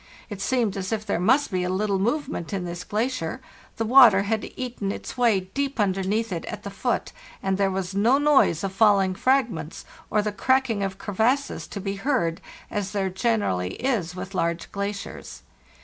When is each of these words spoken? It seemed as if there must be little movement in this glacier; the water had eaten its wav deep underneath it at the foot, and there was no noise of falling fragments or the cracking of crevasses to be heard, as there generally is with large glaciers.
It 0.31 0.41
seemed 0.41 0.75
as 0.77 0.91
if 0.91 1.05
there 1.05 1.19
must 1.19 1.51
be 1.51 1.67
little 1.67 1.99
movement 1.99 2.53
in 2.53 2.65
this 2.65 2.83
glacier; 2.83 3.39
the 3.77 3.85
water 3.85 4.23
had 4.23 4.51
eaten 4.57 4.91
its 4.91 5.13
wav 5.13 5.53
deep 5.53 5.79
underneath 5.79 6.31
it 6.31 6.43
at 6.45 6.63
the 6.63 6.71
foot, 6.71 7.11
and 7.43 7.55
there 7.55 7.69
was 7.69 7.93
no 7.93 8.17
noise 8.17 8.63
of 8.63 8.73
falling 8.73 9.13
fragments 9.13 9.85
or 10.09 10.23
the 10.23 10.31
cracking 10.31 10.81
of 10.81 10.97
crevasses 10.97 11.67
to 11.67 11.79
be 11.79 11.97
heard, 11.97 12.41
as 12.71 12.93
there 12.93 13.11
generally 13.11 13.75
is 13.75 14.15
with 14.15 14.33
large 14.33 14.71
glaciers. 14.71 15.43